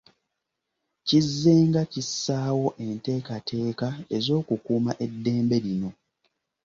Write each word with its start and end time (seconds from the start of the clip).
Kizzenga 1.07 1.81
kissaawo 1.91 2.67
enteekateeka 2.85 3.87
ez’okukuuma 4.17 4.91
eddembe 5.05 5.57
lino. 5.65 5.89